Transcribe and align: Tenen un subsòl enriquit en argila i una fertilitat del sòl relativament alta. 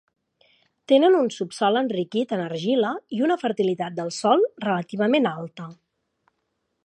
Tenen 0.91 1.17
un 1.17 1.27
subsòl 1.35 1.75
enriquit 1.81 2.33
en 2.37 2.41
argila 2.45 2.93
i 3.17 3.23
una 3.27 3.39
fertilitat 3.43 3.99
del 4.01 4.11
sòl 4.19 4.43
relativament 4.67 5.33
alta. 5.35 5.69